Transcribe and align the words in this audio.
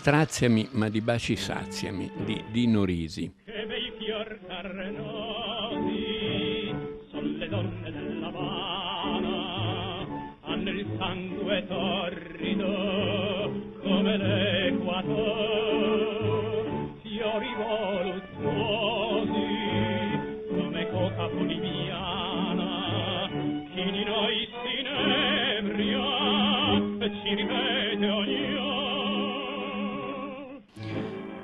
Straziami 0.00 0.66
ma 0.72 0.88
di 0.88 1.02
baci 1.02 1.36
saziami 1.36 2.10
di 2.24 2.42
Dino 2.50 2.84
Risi. 2.84 3.30
Che 3.44 3.66
bei 3.66 3.92
fior 3.98 4.38
carnosi 4.46 5.94
son 7.10 7.36
le 7.36 7.46
donne 7.46 7.92
dell'Havana, 7.92 9.36
hanno 10.40 10.70
il 10.70 10.86
sangue 10.96 11.66
torrido 11.66 13.52
come 13.82 14.16
l'equatore, 14.16 15.49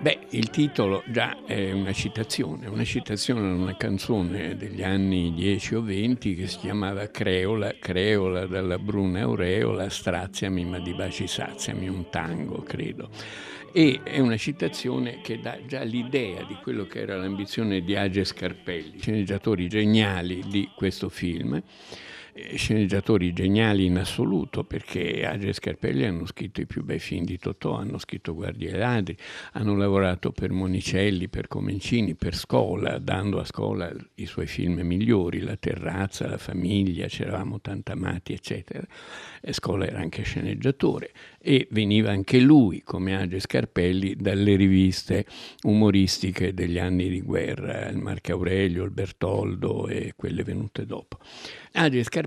Beh, 0.07 0.21
il 0.31 0.51
titolo 0.51 1.03
già 1.09 1.45
è 1.45 1.73
una 1.73 1.93
citazione, 1.93 2.69
una 2.69 2.85
citazione 2.85 3.41
a 3.41 3.55
una 3.55 3.77
canzone 3.77 4.55
degli 4.55 4.85
anni 4.85 5.35
10 5.35 5.75
o 5.75 5.83
20 5.83 6.37
che 6.37 6.47
si 6.47 6.59
chiamava 6.59 7.09
Creola, 7.09 7.75
Creola 7.77 8.47
dalla 8.47 8.79
bruna 8.79 9.23
aureola, 9.23 9.89
straziami 9.89 10.65
ma 10.65 10.79
di 10.79 10.95
baci 10.95 11.27
saziami, 11.27 11.89
un 11.89 12.09
tango 12.09 12.63
credo. 12.63 13.11
E 13.73 14.03
è 14.05 14.21
una 14.21 14.37
citazione 14.37 15.23
che 15.23 15.41
dà 15.41 15.59
già 15.67 15.83
l'idea 15.83 16.45
di 16.45 16.57
quello 16.63 16.87
che 16.87 17.01
era 17.01 17.17
l'ambizione 17.17 17.81
di 17.81 17.97
Age 17.97 18.23
Scarpelli, 18.23 19.01
sceneggiatori 19.01 19.67
geniali 19.67 20.45
di 20.47 20.71
questo 20.77 21.09
film 21.09 21.61
sceneggiatori 22.55 23.33
geniali 23.33 23.87
in 23.87 23.97
assoluto 23.97 24.63
perché 24.65 25.25
Age 25.27 25.49
e 25.49 25.53
Scarpelli 25.55 26.05
hanno 26.05 26.27
scritto 26.27 26.61
i 26.61 26.67
più 26.67 26.85
bei 26.85 26.99
film 26.99 27.25
di 27.25 27.39
Totò, 27.39 27.77
hanno 27.77 27.99
scritto 27.99 28.35
Guardie 28.35 28.71
e 28.71 28.77
Ladri, 28.77 29.17
hanno 29.53 29.75
lavorato 29.75 30.33
per 30.33 30.51
Monicelli, 30.51 31.29
per 31.29 31.49
Comencini, 31.49 32.15
per 32.15 32.35
Scola, 32.35 32.99
dando 32.99 33.41
a 33.41 33.45
Scola 33.45 33.91
i 34.17 34.27
suoi 34.27 34.47
film 34.47 34.81
migliori, 34.81 35.41
La 35.41 35.57
terrazza, 35.57 36.29
La 36.29 36.39
famiglia, 36.39 37.07
C'eravamo 37.07 37.61
tanto 37.61 37.93
amati, 37.93 38.35
eccetera. 38.35 38.87
E 39.41 39.53
Scola 39.53 39.87
era 39.87 40.01
anche 40.01 40.23
sceneggiatore 40.23 41.13
e 41.39 41.67
veniva 41.71 42.11
anche 42.11 42.39
lui, 42.39 42.83
come 42.83 43.17
Age 43.17 43.41
Scarpelli, 43.41 44.15
dalle 44.17 44.57
riviste 44.57 45.25
umoristiche 45.63 46.53
degli 46.53 46.79
anni 46.79 47.09
di 47.09 47.23
guerra, 47.23 47.89
il 47.89 47.97
Marco 47.97 48.33
Aurelio, 48.33 48.85
il 48.85 48.91
Bertoldo 48.91 49.89
e 49.89 50.13
quelle 50.17 50.43
venute 50.43 50.85
dopo. 50.85 51.19
Age 51.73 52.03
Scarpelli 52.03 52.25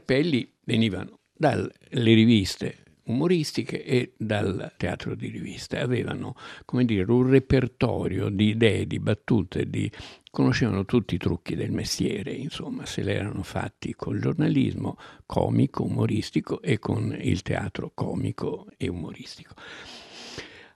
venivano 0.63 1.19
dalle 1.33 1.73
riviste 1.91 2.83
umoristiche 3.09 3.83
e 3.83 4.13
dal 4.17 4.73
teatro 4.77 5.15
di 5.15 5.27
riviste. 5.27 5.79
Avevano, 5.79 6.35
come 6.65 6.85
dire, 6.85 7.11
un 7.11 7.29
repertorio 7.29 8.29
di 8.29 8.49
idee, 8.49 8.87
di 8.87 8.99
battute, 8.99 9.69
di... 9.69 9.91
conoscevano 10.31 10.85
tutti 10.85 11.15
i 11.15 11.17
trucchi 11.17 11.55
del 11.55 11.71
mestiere, 11.71 12.31
insomma, 12.31 12.85
se 12.85 13.01
l'erano 13.03 13.43
fatti 13.43 13.93
col 13.95 14.19
giornalismo 14.19 14.97
comico, 15.25 15.83
umoristico 15.83 16.61
e 16.61 16.79
con 16.79 17.15
il 17.19 17.41
teatro 17.41 17.91
comico 17.93 18.67
e 18.77 18.87
umoristico. 18.87 19.55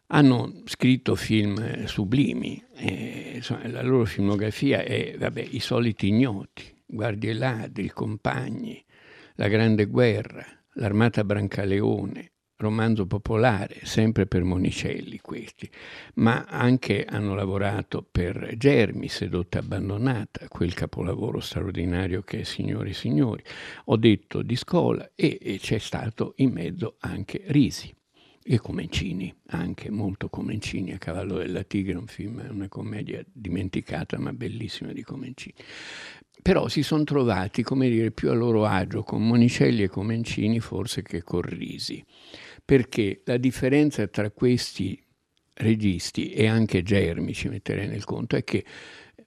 Hanno 0.07 0.61
scritto 0.65 1.15
film 1.15 1.85
sublimi, 1.85 2.61
eh, 2.75 3.33
insomma, 3.35 3.67
la 3.67 3.81
loro 3.81 4.05
filmografia 4.05 4.83
è, 4.83 5.15
vabbè, 5.17 5.47
i 5.51 5.59
soliti 5.59 6.07
ignoti, 6.07 6.63
Guardie 6.85 7.33
ladri, 7.33 7.89
Compagni, 7.89 8.83
La 9.35 9.47
grande 9.47 9.85
guerra, 9.85 10.45
L'armata 10.73 11.23
Brancaleone, 11.23 12.33
romanzo 12.57 13.07
popolare, 13.07 13.79
sempre 13.83 14.27
per 14.27 14.43
Monicelli 14.43 15.19
questi, 15.19 15.67
ma 16.15 16.45
anche 16.45 17.03
hanno 17.03 17.33
lavorato 17.33 18.07
per 18.09 18.53
Germi, 18.57 19.07
Sedotta 19.07 19.57
abbandonata, 19.57 20.47
quel 20.47 20.75
capolavoro 20.75 21.39
straordinario 21.39 22.21
che 22.21 22.41
è 22.41 22.43
Signori 22.43 22.91
e 22.91 22.93
Signori. 22.93 23.43
Ho 23.85 23.97
detto 23.97 24.43
di 24.43 24.55
Scola 24.55 25.11
e, 25.15 25.39
e 25.41 25.57
c'è 25.57 25.79
stato 25.79 26.33
in 26.37 26.51
mezzo 26.51 26.97
anche 26.99 27.41
Risi 27.47 27.91
e 28.45 28.59
Comencini, 28.59 29.33
anche 29.47 29.89
molto 29.89 30.29
Comencini, 30.29 30.91
A 30.93 30.97
cavallo 30.97 31.37
della 31.37 31.63
tigre, 31.63 31.97
un 31.97 32.07
film, 32.07 32.45
una 32.49 32.67
commedia 32.67 33.23
dimenticata 33.31 34.19
ma 34.19 34.33
bellissima 34.33 34.91
di 34.91 35.01
Comencini. 35.01 35.55
Però 36.41 36.67
si 36.67 36.83
sono 36.83 37.03
trovati, 37.05 37.63
come 37.63 37.89
dire, 37.89 38.11
più 38.11 38.29
a 38.29 38.33
loro 38.33 38.65
agio 38.65 39.03
con 39.03 39.25
Monicelli 39.25 39.83
e 39.83 39.87
Comencini 39.87 40.59
forse 40.59 41.01
che 41.01 41.23
con 41.23 41.41
Risi, 41.41 42.03
perché 42.63 43.21
la 43.23 43.37
differenza 43.37 44.05
tra 44.07 44.29
questi 44.29 45.01
registi 45.55 46.31
e 46.31 46.47
anche 46.47 46.83
Germi, 46.83 47.33
ci 47.33 47.47
metterei 47.47 47.87
nel 47.87 48.03
conto, 48.03 48.35
è 48.35 48.43
che 48.43 48.65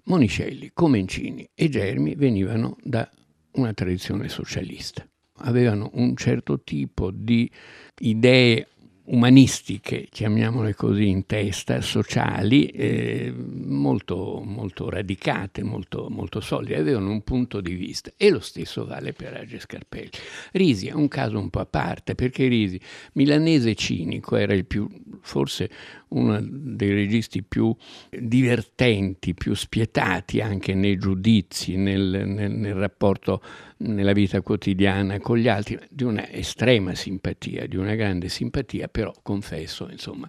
Monicelli, 0.05 0.72
Comencini 0.75 1.49
e 1.55 1.69
Germi 1.71 2.15
venivano 2.15 2.76
da 2.82 3.10
una 3.53 3.72
tradizione 3.72 4.28
socialista 4.28 5.09
avevano 5.41 5.91
un 5.94 6.16
certo 6.16 6.62
tipo 6.62 7.10
di 7.10 7.50
idee 7.99 8.69
umanistiche, 9.06 10.09
chiamiamole 10.11 10.75
così, 10.75 11.09
in 11.09 11.27
testa, 11.27 11.81
sociali, 11.81 12.67
eh, 12.67 13.33
molto, 13.33 14.43
molto 14.44 14.89
radicate, 14.89 15.62
molto, 15.62 16.09
molto 16.11 16.41
solide, 16.41 16.77
avevano 16.77 17.11
un 17.11 17.22
punto 17.22 17.61
di 17.61 17.75
vista 17.75 18.11
e 18.17 18.31
lo 18.31 18.41
stesso 18.41 18.84
vale 18.84 19.12
per 19.12 19.34
Age 19.34 19.61
Scarpelli. 19.61 20.11
Risi 20.53 20.89
è 20.89 20.93
un 20.93 21.09
caso 21.09 21.39
un 21.39 21.50
po' 21.50 21.61
a 21.61 21.67
parte 21.67 22.15
perché 22.15 22.49
Risi, 22.49 22.81
milanese 23.12 23.75
cinico, 23.75 24.37
era 24.37 24.55
il 24.55 24.67
più, 24.67 24.89
forse 25.21 25.71
uno 26.09 26.38
dei 26.43 26.93
registi 26.93 27.43
più 27.43 27.75
divertenti, 28.11 29.34
più 29.34 29.55
spietati 29.55 30.41
anche 30.41 30.75
nei 30.75 30.97
giudizi, 30.97 31.77
nel, 31.77 32.25
nel, 32.27 32.50
nel 32.50 32.75
rapporto 32.75 33.43
nella 33.78 34.12
vita 34.12 34.41
quotidiana 34.41 35.19
con 35.20 35.37
gli 35.37 35.48
altri, 35.48 35.78
di 35.91 36.04
una 36.04 36.31
estrema 36.31 36.94
simpatia, 36.94 37.66
di 37.66 37.76
una 37.76 37.94
grande 37.94 38.28
simpatia, 38.28 38.88
però 38.88 39.12
confesso, 39.22 39.88
insomma, 39.91 40.28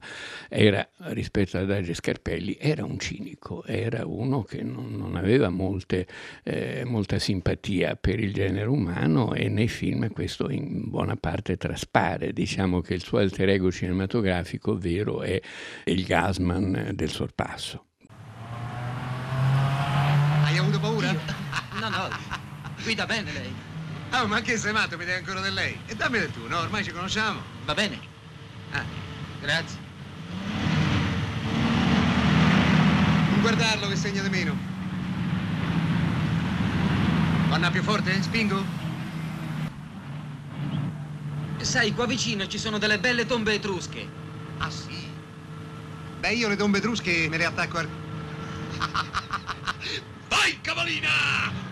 era 0.49 0.87
rispetto 1.13 1.57
ad 1.57 1.71
Age 1.71 1.93
Scarpelli, 1.93 2.57
era 2.59 2.83
un 2.83 2.99
cinico, 2.99 3.63
era 3.65 4.05
uno 4.05 4.43
che 4.43 4.63
non, 4.63 4.93
non 4.95 5.15
aveva 5.15 5.49
molte, 5.49 6.07
eh, 6.43 6.83
molta 6.85 7.19
simpatia 7.19 7.95
per 7.95 8.19
il 8.19 8.33
genere 8.33 8.67
umano 8.67 9.33
e 9.33 9.47
nei 9.47 9.67
film 9.67 10.11
questo 10.11 10.49
in 10.49 10.89
buona 10.89 11.15
parte 11.15 11.57
traspare, 11.57 12.33
diciamo 12.33 12.81
che 12.81 12.93
il 12.93 13.03
suo 13.03 13.19
alter 13.19 13.49
ego 13.49 13.71
cinematografico 13.71 14.77
vero 14.77 15.21
è 15.21 15.39
il 15.85 16.03
Gasman 16.03 16.91
del 16.93 17.09
sorpasso. 17.09 17.85
Hai 20.43 20.57
avuto 20.57 20.79
paura? 20.79 21.11
Io? 21.11 21.19
No, 21.79 21.89
no, 21.89 22.09
guida 22.87 23.05
bene 23.05 23.33
lei. 23.33 23.53
Oh, 24.13 24.27
ma 24.27 24.39
che 24.39 24.57
sei 24.57 24.71
matto? 24.71 24.95
Mi 24.95 25.03
dai 25.03 25.17
ancora 25.17 25.41
del 25.41 25.53
lei? 25.53 25.77
E 25.87 25.95
dammi 25.95 26.19
del 26.19 26.31
tu, 26.31 26.47
no? 26.47 26.59
Ormai 26.59 26.85
ci 26.85 26.91
conosciamo. 26.91 27.41
Va 27.65 27.73
bene. 27.73 27.99
Ah, 28.71 28.85
Grazie. 29.41 29.77
non 33.29 33.41
guardarlo 33.41 33.89
che 33.89 33.97
segna 33.97 34.21
di 34.21 34.29
meno. 34.29 34.57
Vanna 37.49 37.69
più 37.71 37.83
forte? 37.83 38.21
Spingo? 38.21 38.63
Sai, 41.57 41.93
qua 41.93 42.05
vicino 42.05 42.47
ci 42.47 42.57
sono 42.57 42.77
delle 42.77 42.99
belle 42.99 43.25
tombe 43.25 43.56
etrusche. 43.56 44.07
Ah, 44.59 44.69
sì? 44.69 45.12
Beh, 46.21 46.35
io 46.35 46.47
le 46.47 46.56
tombe 46.56 46.77
etrusche 46.77 47.27
me 47.29 47.35
le 47.35 47.44
attacco 47.44 47.79
al... 47.79 47.89
Vai, 50.29 50.57
cavalina! 50.62 51.66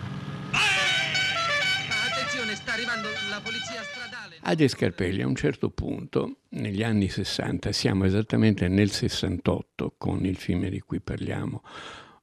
Attenzione, 2.36 2.54
sta 2.54 2.72
arrivando 2.74 3.08
la 3.30 3.40
polizia 3.40 3.82
stradale. 3.82 4.36
Age 4.42 4.68
Scarpelli 4.68 5.22
a 5.22 5.26
un 5.26 5.36
certo 5.36 5.70
punto, 5.70 6.40
negli 6.50 6.82
anni 6.82 7.08
60, 7.08 7.72
siamo 7.72 8.04
esattamente 8.04 8.68
nel 8.68 8.90
68 8.90 9.94
con 9.96 10.22
il 10.26 10.36
film 10.36 10.68
di 10.68 10.80
cui 10.80 11.00
parliamo 11.00 11.62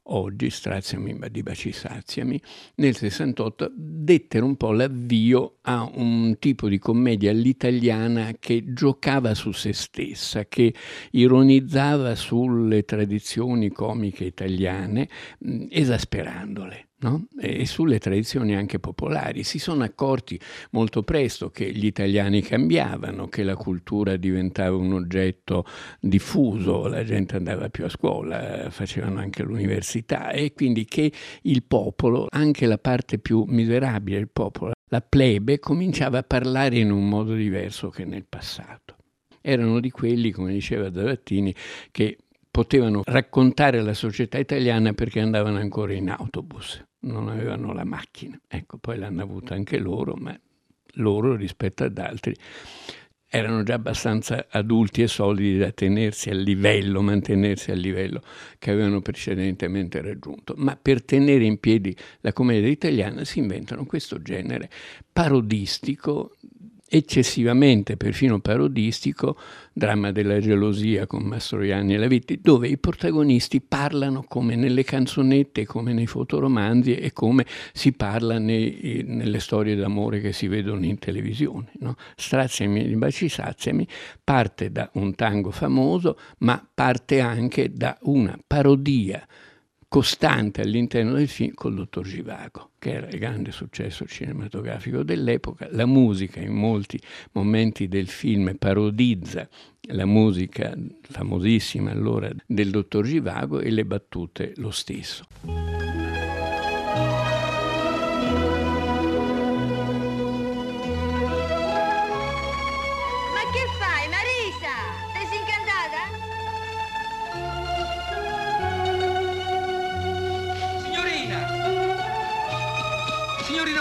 oggi, 0.08 0.52
Straziami 0.52 1.18
di 1.32 1.42
Baci 1.42 1.72
Saziami, 1.72 2.40
nel 2.76 2.96
68 2.96 3.72
dettero 3.74 4.46
un 4.46 4.56
po' 4.56 4.72
l'avvio 4.72 5.58
a 5.62 5.90
un 5.92 6.38
tipo 6.38 6.68
di 6.70 6.78
commedia 6.78 7.32
all'italiana 7.32 8.34
che 8.40 8.72
giocava 8.72 9.34
su 9.34 9.52
se 9.52 9.74
stessa, 9.74 10.46
che 10.46 10.76
ironizzava 11.10 12.14
sulle 12.14 12.84
tradizioni 12.84 13.72
comiche 13.72 14.26
italiane, 14.26 15.10
mh, 15.40 15.66
esasperandole. 15.72 16.90
No? 17.04 17.26
e 17.38 17.66
sulle 17.66 18.00
tradizioni 18.00 18.56
anche 18.56 18.80
popolari. 18.80 19.44
Si 19.44 19.60
sono 19.60 19.84
accorti 19.84 20.40
molto 20.72 21.04
presto 21.04 21.52
che 21.52 21.70
gli 21.70 21.86
italiani 21.86 22.42
cambiavano, 22.42 23.28
che 23.28 23.44
la 23.44 23.58
cultura 23.58 24.16
diventava 24.16 24.78
un 24.78 24.94
oggetto 24.94 25.66
diffuso, 26.00 26.88
la 26.88 27.04
gente 27.04 27.36
andava 27.36 27.68
più 27.68 27.84
a 27.84 27.90
scuola, 27.90 28.70
facevano 28.70 29.20
anche 29.20 29.44
l'università 29.44 30.32
e 30.32 30.54
quindi 30.54 30.86
che 30.86 31.12
il 31.42 31.64
popolo, 31.64 32.28
anche 32.30 32.66
la 32.66 32.78
parte 32.78 33.18
più 33.18 33.44
miserabile 33.50 34.18
del 34.18 34.30
popolo, 34.30 34.72
la 34.88 35.02
plebe, 35.02 35.60
cominciava 35.60 36.20
a 36.20 36.24
parlare 36.24 36.78
in 36.78 36.90
un 36.90 37.10
modo 37.10 37.34
diverso 37.34 37.90
che 37.90 38.06
nel 38.06 38.26
passato 38.28 38.96
erano 39.42 39.82
di 39.82 39.92
quelli, 39.92 40.32
come 40.32 40.54
diceva 40.54 40.90
Zavattini, 40.94 41.54
che 41.92 42.18
potevano 42.50 43.02
raccontare 43.04 43.82
la 43.82 43.96
società 43.96 44.38
italiana 44.38 44.94
perché 44.94 45.20
andavano 45.20 45.58
ancora 45.58 45.94
in 45.94 46.10
autobus, 46.10 46.82
non 47.04 47.30
avevano 47.30 47.74
la 47.74 47.86
macchina. 47.86 48.40
Ecco, 48.48 48.78
poi 48.78 48.98
l'hanno 48.98 49.22
avuta 49.22 49.54
anche 49.54 49.78
loro, 49.78 50.16
ma 50.16 50.38
loro 50.98 51.36
rispetto 51.36 51.84
ad 51.84 51.98
altri 51.98 52.36
erano 53.36 53.64
già 53.64 53.74
abbastanza 53.74 54.46
adulti 54.48 55.02
e 55.02 55.08
solidi 55.08 55.58
da 55.58 55.72
tenersi 55.72 56.30
al 56.30 56.38
livello, 56.38 57.02
mantenersi 57.02 57.72
al 57.72 57.80
livello 57.80 58.22
che 58.60 58.70
avevano 58.70 59.02
precedentemente 59.02 60.02
raggiunto. 60.02 60.54
Ma 60.58 60.78
per 60.80 61.04
tenere 61.04 61.44
in 61.44 61.60
piedi 61.60 61.98
la 62.20 62.32
commedia 62.32 62.70
italiana 62.70 63.26
si 63.26 63.40
inventano 63.40 63.86
questo 63.86 64.22
genere 64.22 64.70
parodistico 65.12 66.36
eccessivamente 66.96 67.98
perfino 67.98 68.40
parodistico, 68.40 69.36
Dramma 69.76 70.12
della 70.12 70.40
gelosia 70.40 71.08
con 71.08 71.24
Mastroianni 71.24 71.96
e 71.96 71.98
Lavitti, 71.98 72.40
dove 72.40 72.68
i 72.68 72.78
protagonisti 72.78 73.60
parlano 73.60 74.24
come 74.28 74.56
nelle 74.56 74.84
canzonette, 74.84 75.66
come 75.66 75.94
nei 75.94 76.06
fotoromanzi 76.06 76.94
e 76.94 77.12
come 77.12 77.48
si 77.74 77.94
parla 77.94 78.38
nei, 78.38 79.04
nelle 79.08 79.40
storie 79.40 79.76
d'amore 79.76 80.22
che 80.22 80.32
si 80.32 80.48
vedono 80.48 80.86
in 80.86 81.00
televisione. 81.00 81.72
No? 81.80 81.96
Straziami 82.16 82.84
e 82.86 82.96
baci 82.96 83.28
saziami 83.28 83.88
parte 84.24 84.72
da 84.72 84.88
un 84.94 85.16
tango 85.16 85.50
famoso, 85.50 86.20
ma 86.40 86.64
parte 86.72 87.20
anche 87.20 87.74
da 87.74 87.98
una 88.04 88.38
parodia 88.46 89.26
costante 89.94 90.62
all'interno 90.62 91.14
del 91.14 91.28
film 91.28 91.54
col 91.54 91.76
dottor 91.76 92.08
Givago, 92.08 92.72
che 92.80 92.94
era 92.94 93.08
il 93.10 93.20
grande 93.20 93.52
successo 93.52 94.08
cinematografico 94.08 95.04
dell'epoca. 95.04 95.68
La 95.70 95.86
musica 95.86 96.40
in 96.40 96.54
molti 96.54 97.00
momenti 97.34 97.88
del 97.88 98.08
film 98.08 98.56
parodizza 98.58 99.48
la 99.90 100.08
musica 100.08 100.76
famosissima 101.02 101.92
allora 101.92 102.28
del 102.44 102.72
dottor 102.72 103.06
Givago 103.06 103.60
e 103.60 103.70
le 103.70 103.86
battute 103.86 104.54
lo 104.56 104.72
stesso. 104.72 105.28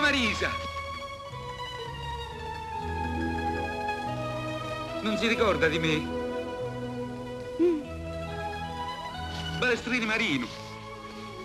Marisa! 0.02 0.50
Non 5.00 5.16
si 5.16 5.28
ricorda 5.28 5.69
di 5.69 5.78
me? 5.78 5.96
Mm. 7.62 7.82
Balestrini 9.60 10.04
Marino. 10.04 10.49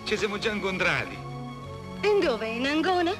Ci 0.02 0.16
siamo 0.16 0.38
già 0.38 0.50
incontrati. 0.50 1.16
In 2.02 2.18
dove? 2.18 2.48
In 2.48 2.66
Angona? 2.66 3.12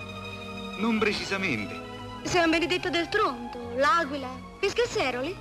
Non 0.79 0.99
precisamente. 0.99 1.87
San 2.25 2.51
Benedetto 2.51 2.91
del 2.91 3.09
Tronto, 3.09 3.75
l'Aquila, 3.77 4.31
Pescasseroli? 4.59 5.37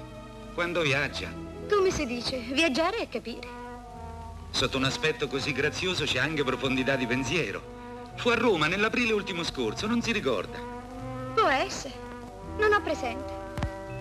Quando 0.53 0.81
viaggia. 0.81 1.33
Come 1.67 1.89
si 1.89 2.05
dice, 2.05 2.37
viaggiare 2.37 2.99
e 2.99 3.09
capire. 3.09 3.47
Sotto 4.51 4.77
un 4.77 4.83
aspetto 4.83 5.27
così 5.27 5.51
grazioso 5.53 6.05
c'è 6.05 6.19
anche 6.19 6.43
profondità 6.43 6.95
di 6.95 7.07
pensiero. 7.07 7.76
Fu 8.17 8.29
a 8.29 8.35
Roma 8.35 8.65
nell'aprile 8.65 9.13
ultimo 9.13 9.43
scorso, 9.43 9.85
non 9.85 10.01
si 10.01 10.11
ricorda? 10.11 10.57
Può 11.35 11.47
essere. 11.47 11.93
Non 12.57 12.73
ho 12.73 12.81
presente. 12.81 13.31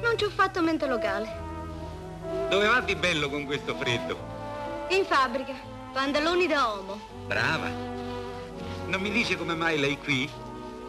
Non 0.02 0.16
ci 0.16 0.24
ho 0.24 0.30
fatto 0.30 0.62
mente 0.62 0.86
locale. 0.86 1.28
Dove 2.48 2.66
va 2.66 2.80
di 2.80 2.94
bello 2.94 3.28
con 3.28 3.44
questo 3.44 3.76
freddo? 3.76 4.16
In 4.88 5.04
fabbrica. 5.04 5.52
Pantaloni 5.92 6.46
da 6.46 6.66
uomo. 6.66 6.98
Brava. 7.26 7.68
Non 8.86 9.00
mi 9.02 9.10
dice 9.10 9.36
come 9.36 9.54
mai 9.54 9.78
lei 9.78 9.98
qui? 9.98 10.28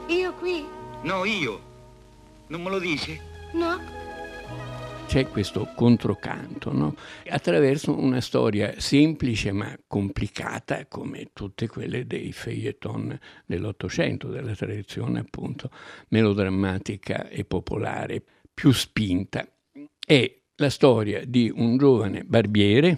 Io 0.07 0.33
qui? 0.33 0.65
No, 1.01 1.25
io. 1.25 1.62
Non 2.47 2.63
me 2.63 2.69
lo 2.69 2.80
dice? 2.80 3.21
No 3.51 3.96
c'è 5.07 5.27
questo 5.30 5.71
controcanto, 5.74 6.74
no? 6.74 6.95
attraverso 7.30 7.98
una 7.98 8.19
storia 8.19 8.74
semplice 8.77 9.54
ma 9.54 9.74
complicata 9.88 10.86
come 10.88 11.30
tutte 11.31 11.68
quelle 11.68 12.06
dei 12.06 12.33
feuilleton 12.33 13.18
dell'Ottocento, 13.45 14.27
della 14.27 14.54
tradizione 14.54 15.19
appunto 15.19 15.71
melodrammatica 16.09 17.30
e 17.30 17.45
popolare, 17.45 18.21
più 18.54 18.71
spinta. 18.74 19.48
È 20.06 20.39
la 20.56 20.69
storia 20.69 21.24
di 21.25 21.51
un 21.56 21.77
giovane 21.77 22.24
barbiere, 22.25 22.98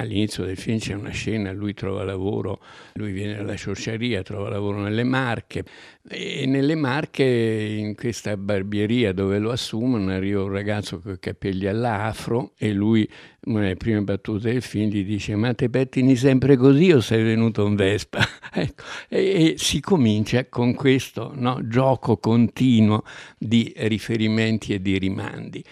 All'inizio 0.00 0.44
del 0.44 0.56
film 0.56 0.78
c'è 0.78 0.94
una 0.94 1.10
scena, 1.10 1.52
lui 1.52 1.74
trova 1.74 2.04
lavoro, 2.04 2.60
lui 2.94 3.12
viene 3.12 3.34
dalla 3.34 3.54
ciociaria, 3.54 4.22
trova 4.22 4.48
lavoro 4.48 4.80
nelle 4.80 5.04
Marche 5.04 5.62
e 6.08 6.46
nelle 6.46 6.74
Marche 6.74 7.22
in 7.22 7.94
questa 7.94 8.34
barbieria 8.38 9.12
dove 9.12 9.38
lo 9.38 9.50
assumono 9.50 10.10
arriva 10.10 10.42
un 10.42 10.50
ragazzo 10.50 11.00
con 11.00 11.12
i 11.12 11.18
capelli 11.18 11.66
all'afro 11.66 12.52
e 12.56 12.72
lui, 12.72 13.06
una 13.44 13.60
delle 13.60 13.76
prime 13.76 14.00
battute 14.00 14.52
del 14.52 14.62
film, 14.62 14.88
gli 14.88 15.04
dice 15.04 15.36
ma 15.36 15.52
te 15.52 15.68
pettini 15.68 16.16
sempre 16.16 16.56
così 16.56 16.90
o 16.92 17.00
sei 17.00 17.22
venuto 17.22 17.66
in 17.66 17.74
Vespa? 17.74 18.26
ecco. 18.52 18.82
e, 19.06 19.18
e, 19.18 19.54
si 19.58 19.80
comincia 19.80 20.46
con 20.46 20.72
questo 20.72 21.32
no, 21.34 21.60
gioco 21.68 22.16
continuo 22.16 23.04
di 23.36 23.70
riferimenti 23.76 24.72
e 24.72 24.80
di 24.80 24.96
rimandi 24.96 25.62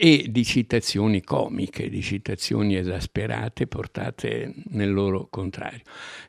e 0.00 0.26
di 0.30 0.44
citazioni 0.44 1.22
comiche, 1.22 1.88
di 1.88 2.02
citazioni 2.02 2.76
esasperate 2.76 3.66
portate 3.66 4.54
nel 4.68 4.92
loro 4.92 5.26
contrario. 5.28 5.82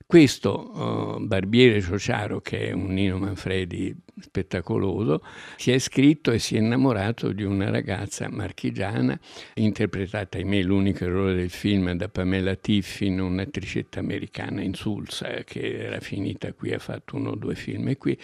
Questo 0.07 0.71
uh, 1.19 1.23
Barbiere 1.23 1.79
Ciociaro, 1.79 2.41
che 2.41 2.69
è 2.69 2.71
un 2.71 2.93
Nino 2.93 3.19
Manfredi 3.19 3.95
spettacoloso, 4.19 5.23
si 5.55 5.71
è 5.71 5.77
scritto 5.77 6.31
e 6.31 6.39
si 6.39 6.55
è 6.55 6.59
innamorato 6.59 7.31
di 7.31 7.43
una 7.43 7.69
ragazza 7.69 8.27
marchigiana, 8.27 9.17
interpretata, 9.53 10.39
ahimè, 10.39 10.63
l'unico 10.63 11.03
errore 11.03 11.35
del 11.35 11.51
film 11.51 11.91
da 11.91 12.09
Pamela 12.09 12.55
Tiffin, 12.55 13.19
un'attricetta 13.21 13.99
americana 13.99 14.63
insulsa 14.63 15.43
che 15.43 15.77
era 15.77 15.99
finita 15.99 16.53
qui, 16.53 16.73
ha 16.73 16.79
fatto 16.79 17.15
uno 17.15 17.29
o 17.29 17.35
due 17.35 17.53
film 17.53 17.95
qui, 17.97 18.17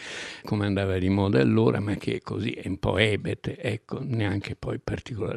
come 0.44 0.66
andava 0.66 0.98
di 0.98 1.10
moda 1.10 1.40
allora, 1.40 1.80
ma 1.80 1.96
che 1.98 2.22
così 2.24 2.50
è 2.50 2.68
un 2.68 2.80
po' 2.80 2.98
ebete, 2.98 3.60
ecco, 3.60 4.00
neanche 4.02 4.56
poi 4.56 4.80
particolarmente, 4.84 5.34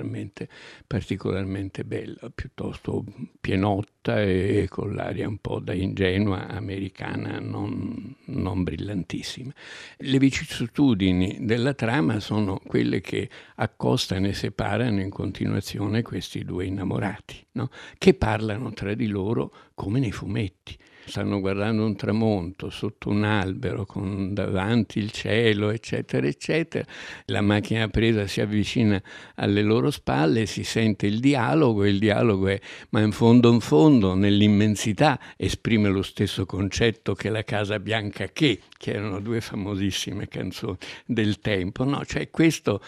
particolarmente 0.86 1.84
bella, 1.84 2.30
piuttosto 2.34 3.04
pienotta 3.40 4.20
e 4.22 4.66
con 4.68 4.94
l'aria 4.94 5.28
un 5.28 5.38
po' 5.38 5.58
da 5.58 5.72
ingenua 5.72 6.48
americana, 6.48 7.38
non, 7.38 8.16
non 8.26 8.62
brillantissima. 8.62 9.52
Le 9.96 10.18
vicissitudini 10.18 11.38
della 11.40 11.74
trama 11.74 12.20
sono 12.20 12.60
quelle 12.64 13.00
che 13.00 13.28
accostano 13.56 14.26
e 14.26 14.34
separano 14.34 15.00
in 15.00 15.10
continuazione 15.10 16.02
questi 16.02 16.44
due 16.44 16.66
innamorati, 16.66 17.46
no? 17.52 17.70
che 17.98 18.14
parlano 18.14 18.72
tra 18.72 18.94
di 18.94 19.06
loro 19.06 19.52
come 19.74 20.00
nei 20.00 20.12
fumetti 20.12 20.76
stanno 21.08 21.40
guardando 21.40 21.84
un 21.84 21.96
tramonto 21.96 22.70
sotto 22.70 23.08
un 23.08 23.24
albero 23.24 23.84
con 23.84 24.32
davanti 24.32 24.98
il 24.98 25.10
cielo, 25.10 25.70
eccetera, 25.70 26.26
eccetera. 26.26 26.84
La 27.26 27.40
macchina 27.40 27.88
presa 27.88 28.26
si 28.26 28.40
avvicina 28.40 29.02
alle 29.36 29.62
loro 29.62 29.90
spalle, 29.90 30.46
si 30.46 30.62
sente 30.62 31.06
il 31.06 31.18
dialogo 31.18 31.84
e 31.84 31.88
il 31.88 31.98
dialogo 31.98 32.48
è 32.48 32.60
ma 32.90 33.00
in 33.00 33.12
fondo 33.12 33.50
in 33.52 33.60
fondo 33.60 34.14
nell'immensità 34.14 35.18
esprime 35.36 35.88
lo 35.88 36.02
stesso 36.02 36.46
concetto 36.46 37.14
che 37.14 37.30
la 37.30 37.42
Casa 37.42 37.78
Bianca 37.80 38.28
che, 38.28 38.60
che 38.76 38.92
erano 38.92 39.20
due 39.20 39.40
famosissime 39.40 40.28
canzoni 40.28 40.76
del 41.04 41.40
tempo, 41.40 41.84
no? 41.84 42.04
Cioè 42.04 42.30
questo 42.30 42.80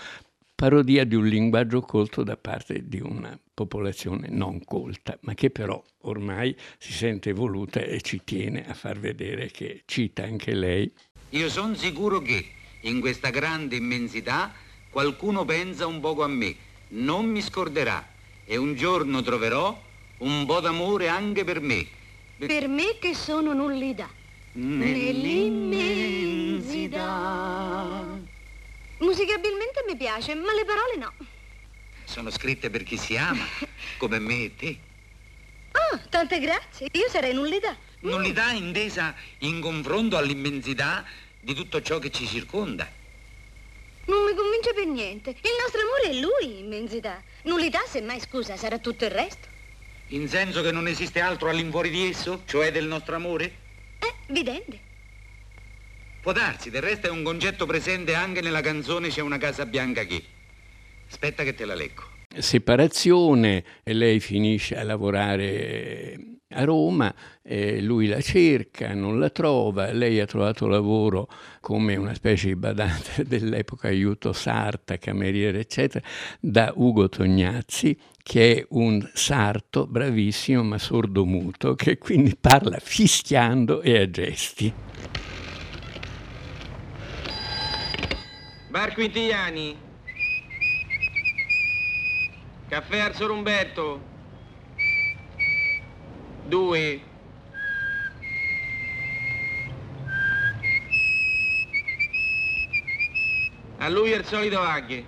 parodia 0.60 1.04
di 1.04 1.14
un 1.14 1.26
linguaggio 1.26 1.80
colto 1.80 2.22
da 2.22 2.36
parte 2.36 2.86
di 2.86 3.00
una 3.00 3.34
popolazione 3.54 4.28
non 4.28 4.62
colta, 4.62 5.16
ma 5.22 5.32
che 5.32 5.48
però 5.48 5.82
ormai 6.02 6.54
si 6.76 6.92
sente 6.92 7.30
evoluta 7.30 7.80
e 7.80 8.02
ci 8.02 8.20
tiene 8.24 8.68
a 8.68 8.74
far 8.74 8.98
vedere 8.98 9.50
che 9.50 9.84
cita 9.86 10.22
anche 10.22 10.52
lei. 10.52 10.92
Io 11.30 11.48
sono 11.48 11.74
sicuro 11.74 12.20
che 12.20 12.44
in 12.82 13.00
questa 13.00 13.30
grande 13.30 13.76
immensità 13.76 14.52
qualcuno 14.90 15.46
pensa 15.46 15.86
un 15.86 15.98
poco 15.98 16.24
a 16.24 16.28
me, 16.28 16.54
non 16.88 17.24
mi 17.24 17.40
scorderà 17.40 18.06
e 18.44 18.58
un 18.58 18.74
giorno 18.74 19.22
troverò 19.22 19.82
un 20.18 20.44
po' 20.44 20.60
d'amore 20.60 21.08
anche 21.08 21.42
per 21.42 21.62
me. 21.62 21.86
Per 22.36 22.68
me 22.68 22.98
che 23.00 23.14
sono 23.14 23.54
nullità. 23.54 24.10
Nell'immensità. 24.52 25.99
Piace, 30.00 30.34
ma 30.34 30.54
le 30.54 30.64
parole 30.64 30.96
no. 30.96 31.12
Sono 32.04 32.30
scritte 32.30 32.70
per 32.70 32.84
chi 32.84 32.96
si 32.96 33.18
ama, 33.18 33.44
come 33.98 34.18
me 34.18 34.44
e 34.44 34.56
te. 34.56 34.78
Oh, 35.72 36.00
tante 36.08 36.40
grazie. 36.40 36.88
Io 36.92 37.08
sarei 37.10 37.34
nullità. 37.34 37.76
Nullità 38.00 38.50
intesa 38.52 39.14
in 39.40 39.60
confronto 39.60 40.16
all'immensità 40.16 41.04
di 41.38 41.52
tutto 41.52 41.82
ciò 41.82 41.98
che 41.98 42.10
ci 42.10 42.26
circonda. 42.26 42.90
Non 44.06 44.24
mi 44.24 44.34
convince 44.34 44.72
per 44.72 44.86
niente. 44.86 45.30
Il 45.30 45.56
nostro 45.60 45.82
amore 45.82 46.08
è 46.08 46.14
lui, 46.14 46.60
immensità. 46.60 47.22
Nullità, 47.42 47.80
semmai, 47.86 48.20
scusa, 48.20 48.56
sarà 48.56 48.78
tutto 48.78 49.04
il 49.04 49.10
resto. 49.10 49.48
In 50.08 50.28
senso 50.28 50.62
che 50.62 50.72
non 50.72 50.88
esiste 50.88 51.20
altro 51.20 51.50
all'infuori 51.50 51.90
di 51.90 52.08
esso, 52.08 52.42
cioè 52.46 52.72
del 52.72 52.86
nostro 52.86 53.16
amore? 53.16 53.52
Eh, 53.98 54.14
vidente. 54.28 54.88
Può 56.20 56.32
darsi, 56.32 56.68
del 56.68 56.82
resto 56.82 57.06
è 57.06 57.10
un 57.10 57.22
concetto 57.22 57.64
presente 57.64 58.14
anche 58.14 58.42
nella 58.42 58.60
canzone 58.60 59.08
C'è 59.08 59.22
una 59.22 59.38
casa 59.38 59.64
bianca 59.64 60.04
che. 60.04 60.22
Aspetta 61.08 61.42
che 61.42 61.54
te 61.54 61.64
la 61.64 61.74
leggo. 61.74 62.02
Separazione, 62.36 63.64
lei 63.84 64.20
finisce 64.20 64.76
a 64.76 64.84
lavorare 64.84 66.40
a 66.50 66.64
Roma, 66.64 67.12
eh, 67.42 67.80
lui 67.80 68.06
la 68.06 68.20
cerca, 68.20 68.92
non 68.92 69.18
la 69.18 69.30
trova, 69.30 69.92
lei 69.92 70.20
ha 70.20 70.26
trovato 70.26 70.66
lavoro 70.66 71.28
come 71.60 71.96
una 71.96 72.14
specie 72.14 72.48
di 72.48 72.56
badante 72.56 73.24
dell'epoca, 73.26 73.88
aiuto 73.88 74.32
sarta, 74.32 74.98
cameriere, 74.98 75.60
eccetera, 75.60 76.06
da 76.38 76.72
Ugo 76.76 77.08
Tognazzi, 77.08 77.96
che 78.22 78.56
è 78.56 78.66
un 78.70 79.08
sarto 79.14 79.86
bravissimo 79.86 80.62
ma 80.62 80.78
sordomuto, 80.78 81.74
che 81.74 81.98
quindi 81.98 82.36
parla 82.38 82.78
fischiando 82.78 83.80
e 83.80 83.98
a 83.98 84.10
gesti. 84.10 84.89
Bar 88.70 88.94
Quintigliani. 88.94 89.76
Caffè 92.68 93.00
al 93.00 93.14
Sor 93.16 93.32
Umberto. 93.32 94.00
Due. 96.44 97.00
A 103.78 103.88
lui 103.88 104.10
il 104.10 104.24
solito 104.24 104.60
aghe. 104.60 105.04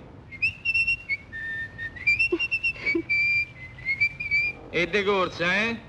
E 4.71 4.87
de 4.87 5.03
corsa, 5.05 5.55
eh? 5.55 5.79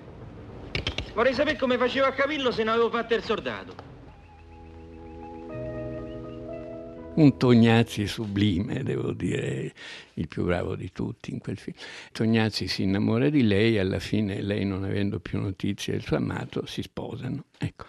Vorrei 1.12 1.34
sapere 1.34 1.58
come 1.58 1.76
facevo 1.76 2.06
a 2.06 2.12
capirlo 2.12 2.52
se 2.52 2.62
non 2.62 2.74
avevo 2.74 2.90
fatto 2.90 3.14
il 3.14 3.24
soldato. 3.24 3.83
Un 7.16 7.37
Tognazzi 7.37 8.06
sublime, 8.06 8.83
devo 8.83 9.12
dire, 9.12 9.73
il 10.14 10.28
più 10.28 10.44
bravo 10.44 10.75
di 10.75 10.90
tutti 10.92 11.33
in 11.33 11.38
quel 11.38 11.56
film. 11.56 11.76
Tognazzi 12.12 12.66
si 12.66 12.83
innamora 12.83 13.28
di 13.28 13.42
lei, 13.42 13.78
alla 13.78 13.99
fine 13.99 14.42
lei 14.42 14.64
non 14.64 14.85
avendo 14.85 15.21
più 15.21 15.40
notizie 15.40 15.94
del 15.94 16.02
suo 16.02 16.16
amato 16.16 16.66
si 16.66 16.83
sposano. 16.83 17.44
Ecco. 17.59 17.85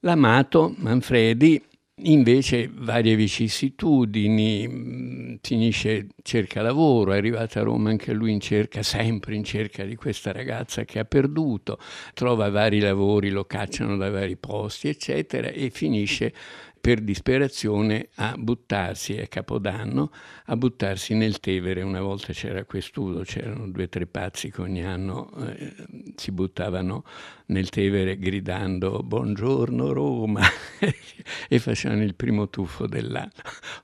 L'amato, 0.00 0.74
Manfredi, 0.78 1.62
invece 2.02 2.70
varie 2.72 3.14
vicissitudini, 3.14 5.38
finisce, 5.42 6.08
cerca 6.22 6.62
lavoro, 6.62 7.12
è 7.12 7.16
arrivato 7.16 7.58
a 7.58 7.62
Roma 7.62 7.90
anche 7.90 8.12
lui 8.12 8.32
in 8.32 8.40
cerca, 8.40 8.82
sempre 8.82 9.34
in 9.34 9.44
cerca 9.44 9.84
di 9.84 9.96
questa 9.96 10.32
ragazza 10.32 10.84
che 10.84 10.98
ha 10.98 11.04
perduto, 11.04 11.78
trova 12.14 12.48
vari 12.48 12.80
lavori, 12.80 13.30
lo 13.30 13.44
cacciano 13.44 13.96
da 13.96 14.10
vari 14.10 14.36
posti, 14.36 14.88
eccetera, 14.88 15.48
e 15.48 15.70
finisce 15.70 16.32
per 16.80 17.00
disperazione 17.00 18.08
a 18.16 18.34
buttarsi 18.38 19.18
a 19.18 19.26
Capodanno, 19.26 20.10
a 20.46 20.56
buttarsi 20.56 21.14
nel 21.14 21.38
Tevere. 21.38 21.82
Una 21.82 22.00
volta 22.00 22.32
c'era 22.32 22.64
quest'udo, 22.64 23.22
c'erano 23.22 23.68
due 23.68 23.84
o 23.84 23.88
tre 23.88 24.06
pazzi 24.06 24.50
che 24.50 24.62
ogni 24.62 24.82
anno 24.82 25.30
eh, 25.46 25.74
si 26.16 26.32
buttavano 26.32 27.04
nel 27.46 27.68
Tevere 27.68 28.16
gridando 28.18 29.02
buongiorno 29.02 29.92
Roma 29.92 30.42
e 31.48 31.58
facevano 31.58 32.02
il 32.02 32.14
primo 32.14 32.48
tuffo 32.48 32.86
dell'anno. 32.86 33.30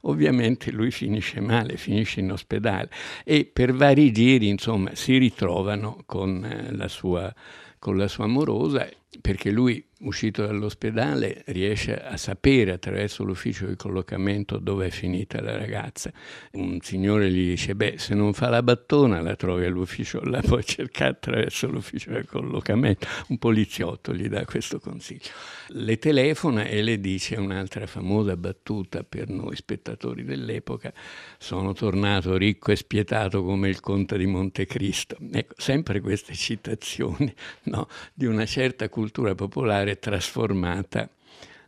Ovviamente 0.02 0.70
lui 0.70 0.90
finisce 0.90 1.40
male, 1.40 1.76
finisce 1.76 2.20
in 2.20 2.32
ospedale 2.32 2.88
e 3.24 3.44
per 3.44 3.74
vari 3.74 4.10
giri 4.12 4.48
insomma 4.48 4.94
si 4.94 5.18
ritrovano 5.18 6.02
con 6.06 6.44
eh, 6.44 6.74
la 6.74 6.88
sua 6.88 7.32
con 7.78 7.96
la 7.96 8.08
sua 8.08 8.24
amorosa 8.24 8.88
perché 9.20 9.50
lui 9.50 9.84
uscito 10.00 10.44
dall'ospedale 10.44 11.42
riesce 11.46 11.96
a 11.98 12.18
sapere 12.18 12.72
attraverso 12.72 13.24
l'ufficio 13.24 13.66
di 13.66 13.76
collocamento 13.76 14.58
dove 14.58 14.86
è 14.86 14.90
finita 14.90 15.40
la 15.40 15.56
ragazza. 15.56 16.12
Un 16.52 16.80
signore 16.82 17.30
gli 17.30 17.48
dice, 17.48 17.74
beh, 17.74 17.94
se 17.96 18.14
non 18.14 18.34
fa 18.34 18.50
la 18.50 18.62
battona 18.62 19.22
la 19.22 19.36
trovi 19.36 19.64
all'ufficio, 19.64 20.20
la 20.22 20.42
puoi 20.42 20.64
cercare 20.64 21.12
attraverso 21.12 21.68
l'ufficio 21.68 22.10
di 22.10 22.26
collocamento. 22.26 23.06
Un 23.28 23.38
poliziotto 23.38 24.14
gli 24.14 24.28
dà 24.28 24.44
questo 24.44 24.78
consiglio. 24.78 25.30
Le 25.68 25.96
telefona 25.98 26.64
e 26.64 26.82
le 26.82 27.00
dice 27.00 27.36
un'altra 27.36 27.86
famosa 27.86 28.36
battuta 28.36 29.02
per 29.02 29.28
noi 29.28 29.56
spettatori 29.56 30.24
dell'epoca, 30.24 30.92
sono 31.38 31.72
tornato 31.72 32.36
ricco 32.36 32.70
e 32.70 32.76
spietato 32.76 33.42
come 33.42 33.68
il 33.68 33.80
conte 33.80 34.18
di 34.18 34.26
Montecristo. 34.26 35.16
Ecco, 35.32 35.54
sempre 35.56 36.00
queste 36.00 36.34
citazioni 36.34 37.32
no, 37.64 37.88
di 38.12 38.26
una 38.26 38.44
certa 38.44 38.88
cultura 38.88 39.05
popolare 39.10 39.34
popolare 39.34 39.98
trasformata 39.98 41.08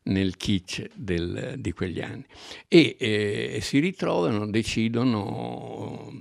nel 0.09 0.37
kitsch 0.37 0.91
del, 0.95 1.55
di 1.59 1.73
quegli 1.73 2.01
anni. 2.01 2.25
E 2.67 2.97
eh, 2.99 3.59
si 3.61 3.79
ritrovano, 3.79 4.47
decidono, 4.47 6.13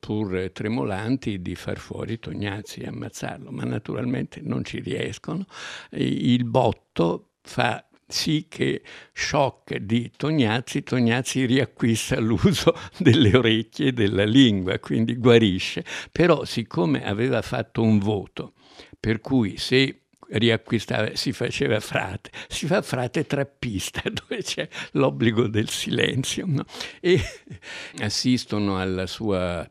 pur 0.00 0.50
tremolanti, 0.52 1.40
di 1.40 1.54
far 1.54 1.78
fuori 1.78 2.18
Tognazzi 2.18 2.80
e 2.80 2.88
ammazzarlo, 2.88 3.50
ma 3.50 3.64
naturalmente 3.64 4.40
non 4.42 4.64
ci 4.64 4.80
riescono. 4.80 5.46
Il 5.90 6.44
botto 6.44 7.30
fa 7.42 7.86
sì 8.08 8.46
che 8.48 8.82
shock 9.12 9.76
di 9.78 10.10
Tognazzi, 10.16 10.82
Tognazzi 10.82 11.44
riacquista 11.44 12.18
l'uso 12.20 12.74
delle 12.98 13.36
orecchie 13.36 13.88
e 13.88 13.92
della 13.92 14.24
lingua, 14.24 14.78
quindi 14.78 15.16
guarisce, 15.16 15.84
però 16.12 16.44
siccome 16.44 17.04
aveva 17.04 17.42
fatto 17.42 17.82
un 17.82 17.98
voto, 17.98 18.54
per 18.98 19.20
cui 19.20 19.56
se 19.56 20.05
riacquistava, 20.30 21.14
si 21.14 21.32
faceva 21.32 21.80
frate, 21.80 22.30
si 22.48 22.66
fa 22.66 22.82
frate 22.82 23.26
trappista 23.26 24.02
dove 24.10 24.42
c'è 24.42 24.68
l'obbligo 24.92 25.46
del 25.46 25.68
silenzio 25.68 26.44
no? 26.46 26.64
e 27.00 27.20
assistono 28.00 28.78
alla 28.78 29.06
sua 29.06 29.68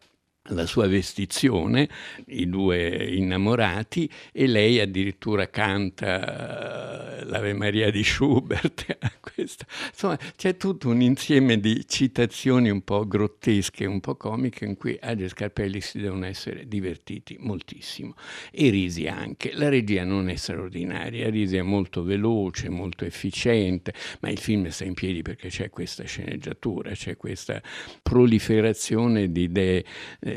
la 0.50 0.66
sua 0.66 0.88
vestizione, 0.88 1.90
i 2.28 2.48
due 2.48 2.88
innamorati, 3.16 4.10
e 4.32 4.46
lei 4.48 4.80
addirittura 4.80 5.50
canta 5.50 7.22
uh, 7.24 7.28
l'Ave 7.28 7.54
Maria 7.54 7.90
di 7.90 8.04
Schubert. 8.04 8.98
Insomma, 9.36 10.18
c'è 10.36 10.56
tutto 10.56 10.90
un 10.90 11.02
insieme 11.02 11.60
di 11.60 11.86
citazioni 11.88 12.70
un 12.70 12.84
po' 12.84 13.08
grottesche, 13.08 13.86
un 13.86 14.00
po' 14.00 14.16
comiche, 14.16 14.66
in 14.66 14.78
cui 14.78 14.98
Age 15.00 15.30
Scarpelli 15.30 15.82
si 15.82 16.00
devono 16.00 16.26
essere 16.26 16.68
divertiti 16.68 17.38
moltissimo. 17.40 18.16
E 18.52 18.70
Risi 18.70 19.08
anche. 19.08 19.52
La 19.54 19.70
regia 19.70 20.04
non 20.04 20.30
è 20.30 20.36
straordinaria, 20.36 21.30
Risi 21.30 21.58
è 21.58 21.62
molto 21.62 22.04
veloce, 22.04 22.70
molto 22.70 23.06
efficiente, 23.06 23.94
ma 24.20 24.30
il 24.30 24.38
film 24.38 24.68
sta 24.70 24.84
in 24.84 24.94
piedi 24.94 25.22
perché 25.22 25.50
c'è 25.50 25.70
questa 25.70 26.04
sceneggiatura, 26.04 26.92
c'è 26.92 27.18
questa 27.18 27.62
proliferazione 28.02 29.32
di 29.32 29.44
idee 29.44 29.86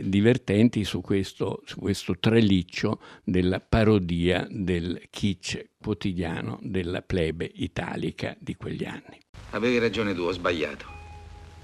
divertenti 0.05 0.85
su 0.85 1.00
questo, 1.00 1.62
su 1.64 1.78
questo 1.78 2.19
traliccio 2.19 3.00
della 3.25 3.61
parodia 3.61 4.47
del 4.50 5.02
kitsch 5.11 5.71
quotidiano 5.81 6.59
della 6.62 7.02
plebe 7.02 7.50
italica 7.55 8.37
di 8.38 8.55
quegli 8.57 8.85
anni. 8.85 9.19
Avevi 9.50 9.78
ragione 9.78 10.14
tu, 10.14 10.23
ho 10.23 10.33
sbagliato. 10.33 10.87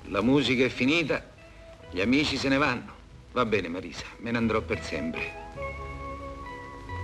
La 0.08 0.22
musica 0.22 0.64
è 0.64 0.68
finita, 0.68 1.32
gli 1.90 2.00
amici 2.00 2.36
se 2.36 2.48
ne 2.48 2.58
vanno. 2.58 2.92
Va 3.32 3.44
bene, 3.44 3.68
Marisa, 3.68 4.04
me 4.18 4.30
ne 4.30 4.36
andrò 4.36 4.60
per 4.62 4.82
sempre. 4.82 5.42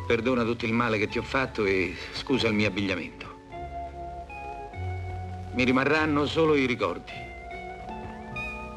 Perdona 0.06 0.44
tutto 0.44 0.66
il 0.66 0.72
male 0.72 0.98
che 0.98 1.08
ti 1.08 1.18
ho 1.18 1.22
fatto 1.22 1.64
e 1.64 1.94
scusa 2.12 2.48
il 2.48 2.54
mio 2.54 2.68
abbigliamento. 2.68 3.28
Mi 5.54 5.64
rimarranno 5.64 6.26
solo 6.26 6.54
i 6.54 6.66
ricordi. 6.66 7.12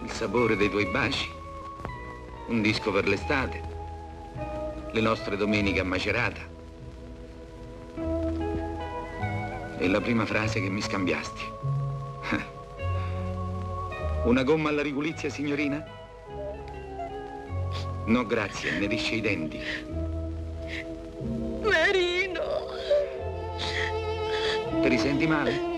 Il 0.03 0.09
sapore 0.09 0.55
dei 0.55 0.69
tuoi 0.69 0.85
baci 0.87 1.32
un 2.47 2.61
disco 2.61 2.91
per 2.91 3.07
l'estate, 3.07 3.61
le 4.91 5.01
nostre 5.01 5.37
domeniche 5.37 5.79
a 5.79 5.83
Macerata 5.83 6.41
e 9.77 9.87
la 9.87 10.01
prima 10.01 10.25
frase 10.25 10.61
che 10.61 10.69
mi 10.69 10.81
scambiasti. 10.81 11.43
Una 14.25 14.43
gomma 14.43 14.69
alla 14.69 14.81
rigulizia, 14.81 15.29
signorina? 15.29 15.85
No, 18.05 18.25
grazie, 18.25 18.79
ne 18.79 18.87
risce 18.87 19.15
i 19.15 19.21
denti. 19.21 19.59
Marino! 21.61 22.41
Ti 24.81 24.87
risenti 24.87 25.27
male? 25.27 25.72